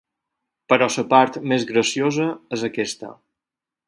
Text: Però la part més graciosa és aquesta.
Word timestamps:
Però 0.71 0.87
la 0.93 1.03
part 1.11 1.37
més 1.51 1.65
graciosa 1.73 2.29
és 2.57 2.65
aquesta. 2.69 3.13